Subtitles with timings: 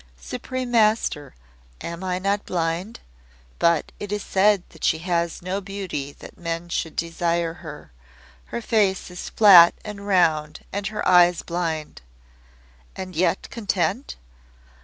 [0.19, 1.35] "Supreme Master,
[1.79, 3.01] am I not blind?
[3.59, 7.91] But it is said that she has no beauty that men should desire her.
[8.45, 12.01] Her face is flat and round, and her eyes blind."
[12.95, 14.15] "And yet content?"